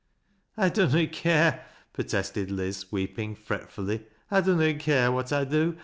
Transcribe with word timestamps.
"I 0.57 0.69
dunnot 0.69 1.11
care," 1.11 1.63
protested 1.93 2.49
Liz, 2.49 2.91
weeping 2.91 3.35
fretfully." 3.35 4.07
I 4.31 4.41
dunnot 4.41 4.79
care 4.79 5.11
what 5.11 5.31
I 5.31 5.43
do. 5.43 5.77